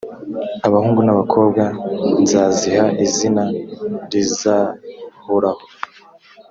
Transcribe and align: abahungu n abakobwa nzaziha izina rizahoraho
abahungu 0.67 0.99
n 1.03 1.09
abakobwa 1.13 1.63
nzaziha 2.23 2.85
izina 3.05 3.43
rizahoraho 4.11 5.63